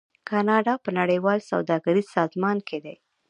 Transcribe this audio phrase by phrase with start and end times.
[0.29, 2.95] کاناډا په نړیوال سوداګریز سازمان کې دی.